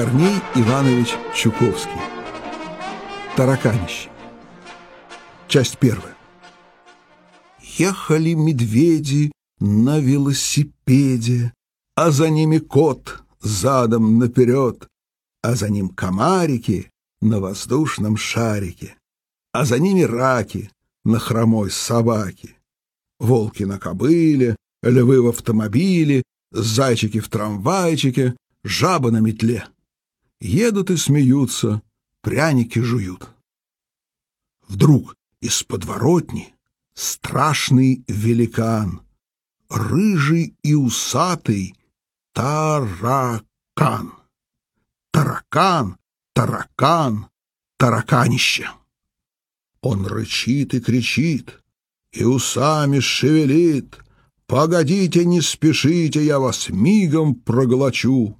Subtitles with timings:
[0.00, 2.00] Корней Иванович Чуковский.
[3.36, 4.08] Тараканище.
[5.46, 6.16] Часть первая.
[7.60, 11.52] Ехали медведи на велосипеде,
[11.96, 14.88] а за ними кот задом наперед,
[15.42, 16.88] а за ним комарики
[17.20, 18.96] на воздушном шарике,
[19.52, 20.70] а за ними раки
[21.04, 22.56] на хромой собаке,
[23.18, 26.22] волки на кобыле, львы в автомобиле,
[26.52, 29.66] зайчики в трамвайчике, жаба на метле.
[30.40, 31.82] Едут и смеются,
[32.22, 33.28] пряники жуют.
[34.66, 36.54] Вдруг из подворотни
[36.94, 39.02] страшный великан,
[39.68, 41.74] рыжий и усатый
[42.32, 44.12] таракан.
[45.12, 45.98] Таракан,
[46.32, 47.26] таракан,
[47.76, 48.70] тараканище.
[49.82, 51.60] Он рычит и кричит,
[52.12, 53.98] и усами шевелит.
[54.46, 58.39] Погодите, не спешите, я вас мигом проглочу.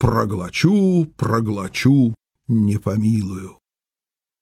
[0.00, 2.14] Проглочу, проглочу,
[2.48, 3.58] не помилую.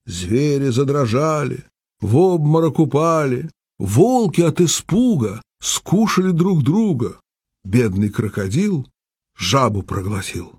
[0.06, 1.64] Звери задрожали,
[2.00, 7.20] в обморок упали, волки от испуга скушали друг друга.
[7.64, 8.86] Бедный крокодил
[9.36, 10.52] жабу проглотил,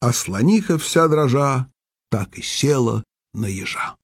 [0.00, 1.66] а слониха вся дрожа
[2.10, 3.96] так и села на ежа.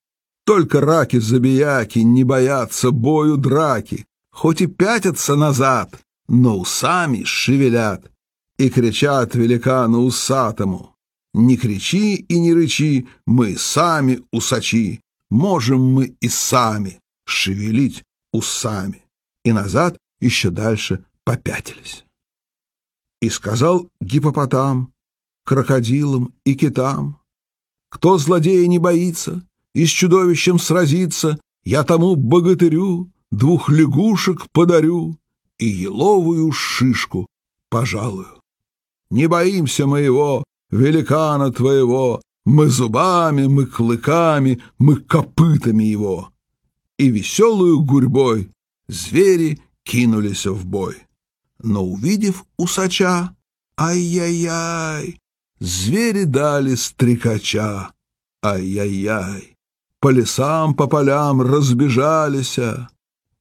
[0.46, 8.10] Только раки-забияки не боятся бою драки, хоть и пятятся назад, но усами шевелят
[8.58, 10.94] и кричат великану усатому.
[11.34, 19.04] Не кричи и не рычи, мы сами усачи, можем мы и сами шевелить усами.
[19.44, 22.04] И назад еще дальше попятились.
[23.20, 24.92] И сказал гипопотам,
[25.44, 27.20] крокодилам и китам,
[27.90, 29.42] кто злодея не боится
[29.74, 35.18] и с чудовищем сразится, я тому богатырю двух лягушек подарю
[35.58, 37.26] и еловую шишку
[37.70, 38.37] пожалую.
[39.10, 46.30] Не боимся мы его, великана твоего, мы зубами, мы клыками, мы копытами его.
[46.98, 48.50] И веселую гурьбой
[48.88, 50.96] звери кинулись в бой.
[51.62, 53.34] Но, увидев усача,
[53.78, 55.18] ай-яй-яй,
[55.60, 57.90] звери дали стрекача,
[58.42, 59.56] ай-яй-яй.
[60.00, 62.58] По лесам, по полям разбежались,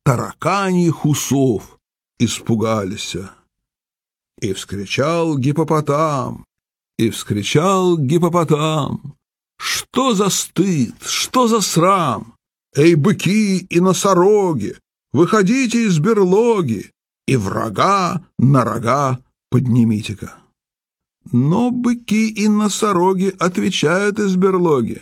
[0.03, 1.79] тараканьих усов
[2.19, 3.15] испугались.
[4.39, 6.45] И вскричал гипопотам,
[6.97, 9.15] и вскричал гипопотам.
[9.59, 12.35] Что за стыд, что за срам?
[12.75, 14.75] Эй, быки и носороги,
[15.11, 16.91] выходите из берлоги
[17.25, 20.35] и врага на рога поднимите-ка.
[21.31, 25.01] Но быки и носороги отвечают из берлоги.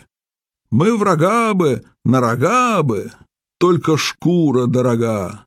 [0.70, 3.12] Мы врага бы, на рога бы,
[3.58, 5.44] только шкура дорога.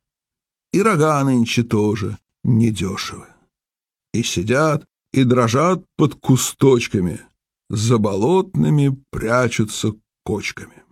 [0.72, 3.29] И рога нынче тоже недешевы
[4.12, 7.20] и сидят, и дрожат под кусточками,
[7.68, 9.92] за болотными прячутся
[10.24, 10.82] кочками.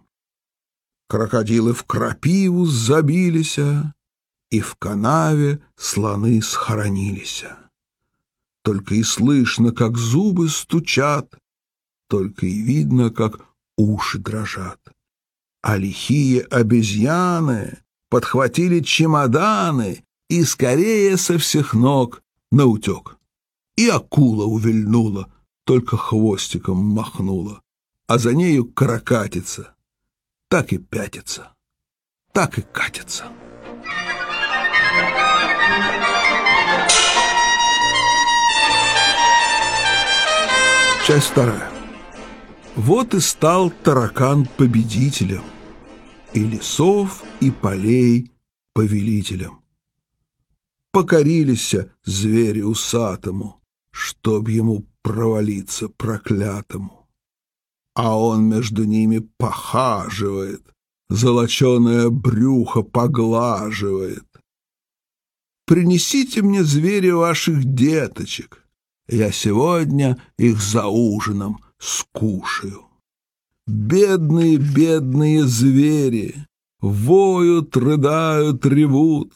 [1.09, 3.59] Крокодилы в крапиву забились,
[4.51, 7.45] и в канаве слоны схоронились.
[8.63, 11.39] Только и слышно, как зубы стучат,
[12.09, 13.47] только и видно, как
[13.77, 14.81] уши дрожат.
[15.63, 17.79] А лихие обезьяны
[18.11, 23.19] подхватили чемоданы и скорее со всех ног на утек.
[23.77, 25.33] И акула увильнула,
[25.65, 27.63] только хвостиком махнула,
[28.07, 29.75] а за нею каракатица.
[30.49, 31.53] Так и пятится,
[32.33, 33.27] так и катится.
[41.07, 41.71] Часть вторая.
[42.75, 45.45] Вот и стал таракан победителем,
[46.33, 48.33] и лесов, и полей
[48.75, 49.61] повелителем
[50.93, 53.61] покорились звери усатому,
[53.93, 57.09] чтоб ему провалиться проклятому.
[57.95, 60.63] А он между ними похаживает,
[61.09, 64.25] золоченое брюхо поглаживает.
[65.67, 68.65] Принесите мне звери ваших деточек,
[69.09, 72.87] я сегодня их за ужином скушаю.
[73.67, 76.47] Бедные, бедные звери
[76.81, 79.33] воют, рыдают, ревут,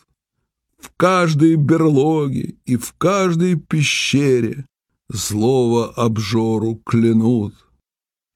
[0.83, 4.67] в каждой берлоге и в каждой пещере
[5.09, 7.55] Злого обжору клянут.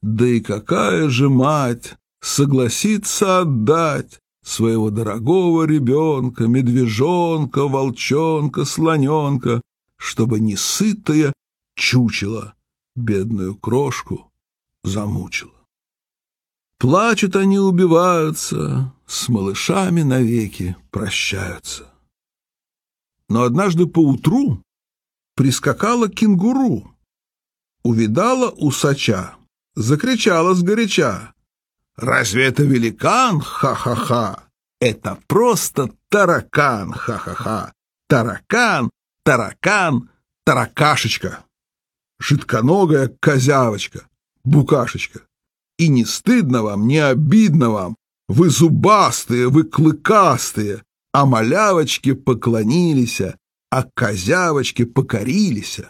[0.02, 9.60] Да и какая же мать согласится отдать Своего дорогого ребенка, медвежонка, волчонка, слоненка,
[9.98, 11.32] Чтобы несытая
[11.76, 12.54] чучела
[12.94, 14.32] бедную крошку
[14.84, 15.52] замучила.
[16.78, 21.92] Плачут они, убиваются, с малышами навеки прощаются.
[23.28, 24.62] Но однажды поутру
[25.34, 26.92] прискакала кенгуру.
[27.82, 29.36] увидала усача,
[29.76, 31.32] закричала сгоряча.
[31.96, 33.40] «Разве это великан?
[33.40, 34.42] Ха-ха-ха!
[34.80, 36.92] Это просто таракан!
[36.92, 37.72] Ха-ха-ха!
[38.08, 38.90] Таракан,
[39.24, 40.10] таракан,
[40.44, 41.44] таракашечка!
[42.18, 44.08] Жидконогая козявочка,
[44.44, 45.20] букашечка!
[45.78, 47.96] И не стыдно вам, не обидно вам!
[48.28, 50.82] Вы зубастые, вы клыкастые,
[51.16, 53.22] а малявочки поклонились,
[53.70, 55.80] а козявочки покорились.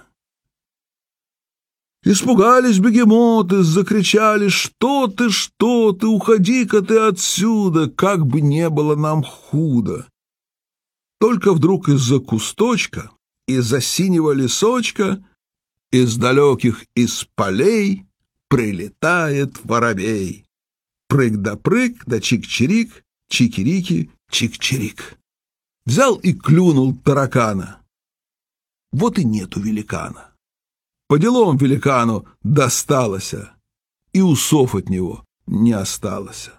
[2.05, 9.25] Испугались бегемоты, закричали «Что ты, что ты, уходи-ка ты отсюда, как бы не было нам
[9.25, 10.07] худо!»
[11.19, 13.11] Только вдруг из-за кусточка,
[13.49, 15.25] из-за синего лесочка,
[15.91, 18.05] из далеких из полей
[18.47, 20.47] прилетает воробей.
[21.09, 25.19] Прыг да прыг, да чик-чирик, чикирики, чик-чирик.
[25.85, 27.81] Взял и клюнул таракана.
[28.93, 30.33] Вот и нету великана.
[31.09, 33.53] По делам великану досталося,
[34.13, 36.51] и усов от него не осталось.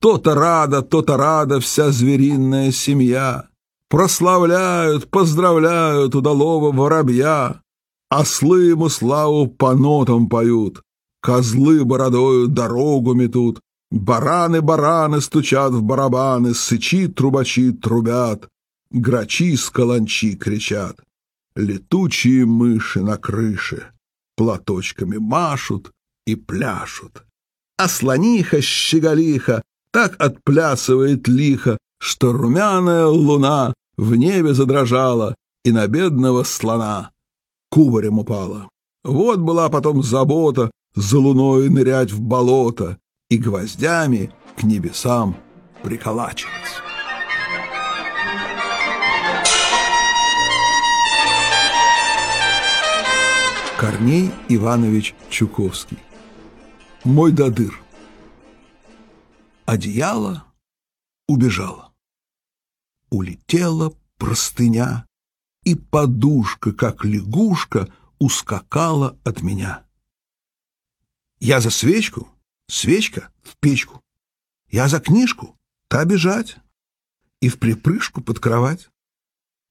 [0.00, 3.48] То-то рада, то-то рада вся звериная семья.
[3.88, 7.60] Прославляют, поздравляют удалого воробья.
[8.08, 10.82] Ослы ему славу по нотам поют,
[11.20, 13.60] Козлы бородою дорогу метут,
[13.90, 18.48] Бараны-бараны стучат в барабаны, Сычи трубачи трубят,
[18.90, 21.00] Грачи с каланчи кричат.
[21.54, 23.92] Летучие мыши на крыше
[24.36, 25.92] платочками машут
[26.26, 27.24] и пляшут.
[27.78, 35.34] А слониха-щеголиха так отплясывает лихо, что румяная луна в небе задрожала
[35.64, 37.10] и на бедного слона
[37.70, 38.68] кубарем упала.
[39.04, 45.36] Вот была потом забота за луной нырять в болото и гвоздями к небесам
[45.82, 46.52] приколачивать.
[53.78, 55.98] Корней Иванович Чуковский.
[57.04, 57.78] Мой додыр.
[59.66, 60.46] Одеяло
[61.28, 61.92] убежало.
[63.10, 65.06] Улетела простыня,
[65.62, 67.88] и подушка, как лягушка,
[68.18, 69.84] ускакала от меня.
[71.38, 72.28] Я за свечку,
[72.68, 74.00] свечка в печку.
[74.70, 75.56] Я за книжку,
[75.88, 76.56] та бежать.
[77.40, 78.88] И в припрыжку под кровать.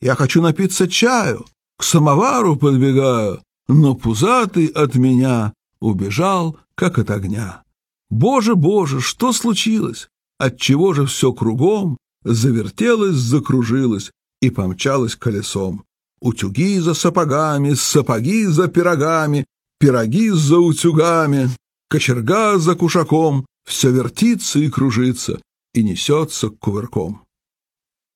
[0.01, 1.45] Я хочу напиться чаю,
[1.77, 7.63] к самовару подбегаю, но пузатый от меня убежал, как от огня.
[8.09, 10.07] Боже, боже, что случилось?
[10.38, 15.83] Отчего же все кругом завертелось, закружилось и помчалось колесом?
[16.21, 19.45] Утюги за сапогами, сапоги за пирогами,
[19.80, 21.50] пироги за утюгами,
[21.89, 25.41] кочерга за кушаком, все вертится и кружится
[25.73, 27.25] и несется кувырком.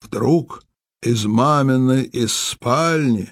[0.01, 0.63] Вдруг
[1.01, 3.31] из маминой из спальни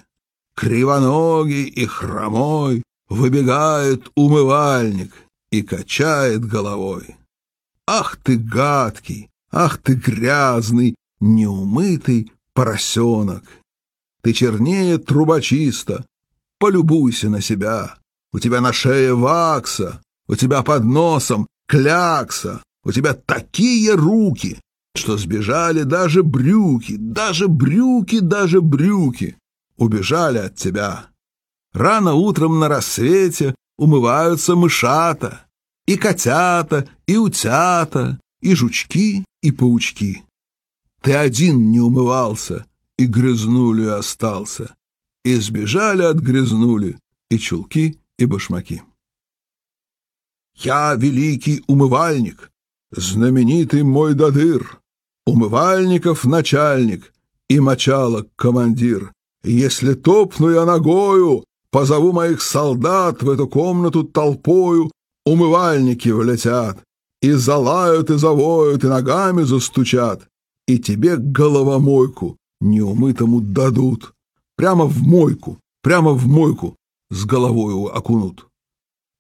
[0.56, 5.14] Кривоногий и хромой Выбегает умывальник
[5.52, 7.16] И качает головой.
[7.86, 13.44] Ах ты гадкий, ах ты грязный, Неумытый поросенок!
[14.22, 16.06] Ты чернее трубочиста,
[16.60, 17.98] Полюбуйся на себя.
[18.34, 24.62] У тебя на шее вакса, У тебя под носом клякса, У тебя такие руки,
[24.96, 29.36] что сбежали даже брюки, даже брюки, даже брюки
[29.78, 31.08] убежали от тебя.
[31.74, 35.46] Рано утром на рассвете умываются мышата,
[35.86, 40.24] и котята, и утята, и жучки, и паучки.
[41.02, 42.66] Ты один не умывался,
[42.98, 44.76] и грязнули остался,
[45.24, 46.98] и сбежали от грязнули
[47.30, 48.82] и чулки, и башмаки.
[50.60, 52.52] Я великий умывальник,
[52.92, 54.80] знаменитый мой дадыр,
[55.28, 57.14] умывальников начальник
[57.48, 59.14] и мочалок командир.
[59.44, 64.92] Если топну я ногою, позову моих солдат в эту комнату толпою,
[65.28, 66.80] умывальники влетят,
[67.22, 70.28] и залают, и завоют, и ногами застучат,
[70.68, 74.14] и тебе головомойку неумытому дадут.
[74.56, 76.76] Прямо в мойку, прямо в мойку
[77.12, 78.47] с головою окунут.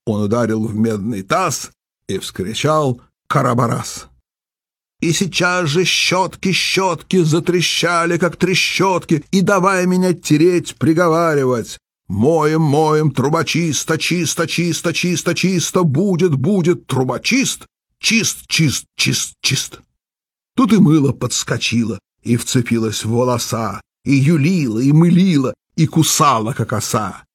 [0.07, 1.69] Он ударил в медный таз
[2.07, 4.07] и вскричал «Карабарас!».
[5.01, 11.77] И сейчас же щетки-щетки затрещали, как трещотки, и давай меня тереть, приговаривать.
[12.07, 17.65] Моем, моем, трубочисто, чисто, чисто, чисто, чисто, будет, будет, трубочист,
[17.99, 19.81] чист, чист, чист, чист.
[20.55, 26.71] Тут и мыло подскочило, и вцепилось в волоса, и юлила, и мылила, и кусала, как
[26.71, 27.25] оса.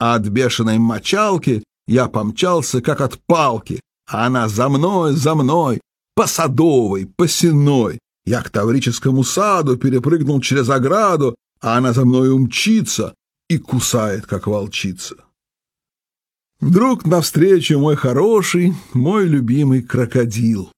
[0.00, 5.80] А от бешеной мочалки я помчался, как от палки, а она за мной, за мной,
[6.14, 7.98] по Садовой, по Сенной.
[8.24, 13.14] Я к Таврическому саду перепрыгнул через ограду, а она за мной умчится
[13.48, 15.16] и кусает, как волчица.
[16.60, 20.70] Вдруг навстречу мой хороший, мой любимый крокодил.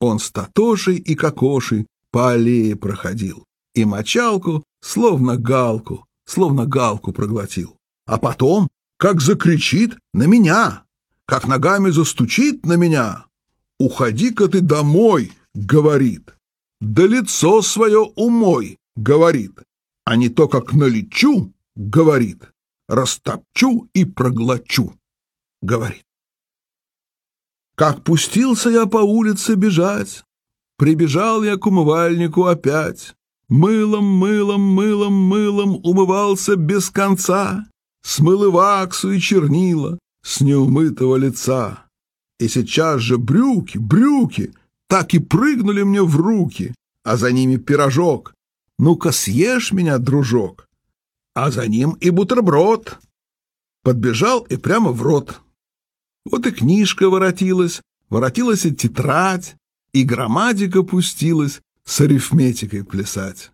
[0.00, 3.44] Он с Татошей и Кокошей по аллее проходил
[3.74, 7.76] и мочалку, словно галку, словно галку проглотил.
[8.06, 8.68] А потом,
[9.04, 10.84] как закричит на меня,
[11.26, 13.26] как ногами застучит на меня.
[13.78, 16.34] «Уходи-ка ты домой!»— говорит.
[16.80, 19.58] «Да лицо свое умой!»— говорит.
[20.06, 22.44] А не то, как налечу,— говорит.
[22.88, 24.94] Растопчу и проглочу,—
[25.60, 26.06] говорит.
[27.74, 30.24] Как пустился я по улице бежать,
[30.78, 33.14] Прибежал я к умывальнику опять.
[33.48, 37.66] Мылом, мылом, мылом, мылом умывался без конца,
[38.04, 41.86] Смыл и ваксу, и чернила с неумытого лица.
[42.38, 44.52] И сейчас же брюки, брюки
[44.88, 48.34] так и прыгнули мне в руки, а за ними пирожок.
[48.78, 50.68] Ну-ка съешь меня, дружок.
[51.34, 52.98] А за ним и бутерброд.
[53.82, 55.40] Подбежал и прямо в рот.
[56.26, 57.80] Вот и книжка воротилась,
[58.10, 59.56] воротилась и тетрадь,
[59.92, 63.50] и грамматика пустилась с арифметикой плясать.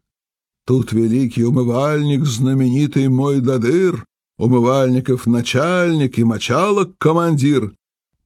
[0.66, 4.04] Тут великий умывальник, знаменитый мой дадыр,
[4.40, 7.74] умывальников начальник и мочалок командир,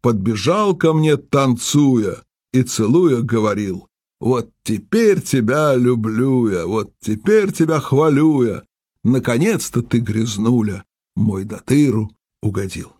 [0.00, 3.88] подбежал ко мне, танцуя, и целуя говорил,
[4.21, 8.62] «Вот теперь тебя люблю я, вот теперь тебя хвалю я,
[9.02, 10.85] наконец-то ты, грязнуля,
[11.16, 12.92] мой датыру угодил».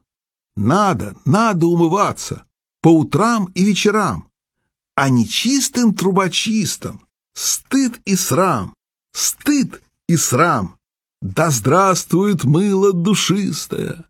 [0.57, 2.47] Надо, надо умываться
[2.81, 4.29] по утрам и вечерам,
[4.97, 7.07] а не чистым трубочистом.
[7.33, 8.75] Стыд и срам,
[9.13, 10.74] стыд и срам.
[11.25, 14.05] Да здравствует мыло душистое,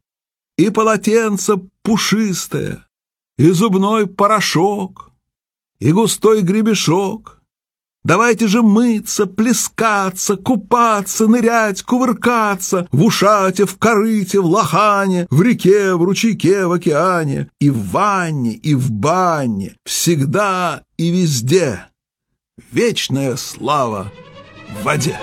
[0.59, 2.89] и полотенце пушистое,
[3.39, 5.13] и зубной порошок,
[5.79, 7.41] и густой гребешок.
[8.03, 15.95] Давайте же мыться, плескаться, купаться, нырять, кувыркаться в ушате, в корыте, в лохане, в реке,
[15.95, 21.87] в ручейке, в океане, и в ванне, и в бане, всегда и везде.
[22.73, 24.11] Вечная слава
[24.69, 25.17] в воде.